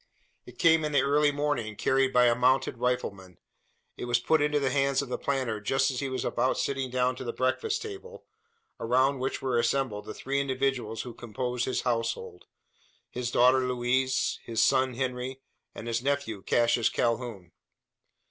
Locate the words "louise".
13.59-14.39